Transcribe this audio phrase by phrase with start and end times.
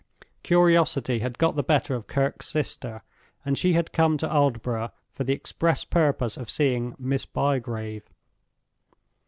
[0.41, 3.03] Curiosity had got the better of Kirke's sister,
[3.45, 8.09] and she had come to Aldborough for the express purpose of seeing Miss Bygrave.